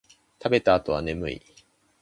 [0.41, 1.41] 食べた後は眠い